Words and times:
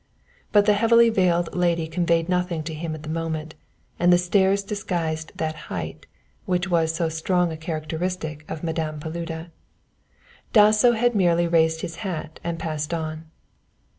But 0.51 0.65
the 0.65 0.73
heavily 0.73 1.11
veiled 1.11 1.53
lady 1.55 1.87
conveyed 1.87 2.27
nothing 2.27 2.63
to 2.63 2.73
him 2.73 2.95
at 2.95 3.03
the 3.03 3.07
moment, 3.09 3.53
and 3.99 4.11
the 4.11 4.17
stairs 4.17 4.63
disguised 4.63 5.31
the 5.35 5.51
height, 5.51 6.07
which 6.47 6.67
was 6.71 6.91
so 6.95 7.07
strong 7.07 7.51
a 7.51 7.55
characteristic 7.57 8.43
of 8.49 8.63
Madame 8.63 8.99
Paluda. 8.99 9.51
Dasso 10.53 10.93
had 10.93 11.13
merely 11.13 11.47
raised 11.47 11.81
his 11.81 11.97
hat 11.97 12.39
and 12.43 12.57
passed 12.57 12.95
on. 12.95 13.25